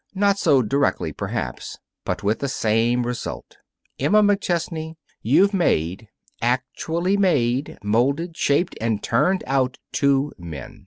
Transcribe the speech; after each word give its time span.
Not 0.15 0.39
so 0.39 0.63
directly, 0.63 1.13
perhaps, 1.13 1.77
but 2.05 2.23
with 2.23 2.39
the 2.39 2.47
same 2.47 3.05
result. 3.05 3.57
Emma 3.99 4.23
McChesney, 4.23 4.95
you've 5.21 5.53
made 5.53 6.07
actually 6.41 7.17
made, 7.17 7.77
molded, 7.83 8.35
shaped, 8.35 8.75
and 8.81 9.03
turned 9.03 9.43
out 9.45 9.77
two 9.91 10.31
men. 10.39 10.79